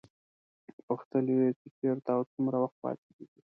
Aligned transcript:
پوښتل 0.87 1.25
یې 1.35 1.47
چې 1.59 1.67
چېرته 1.77 2.09
او 2.17 2.21
څومره 2.33 2.57
وخت 2.63 2.77
پاتې 2.83 3.07
کېږي. 3.15 3.41